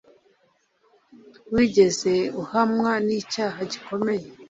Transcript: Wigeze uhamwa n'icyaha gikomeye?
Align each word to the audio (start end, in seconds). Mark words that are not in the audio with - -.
Wigeze 1.53 2.13
uhamwa 2.41 2.91
n'icyaha 3.05 3.59
gikomeye? 3.71 4.25